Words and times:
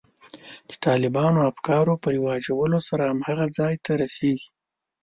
د 0.69 0.71
طالباني 0.85 1.39
افکارو 1.51 1.93
په 2.03 2.07
رواجولو 2.15 2.77
سره 2.87 3.03
هماغه 3.11 3.45
ځای 3.57 3.73
ته 3.85 3.91
رسېږي. 4.01 4.47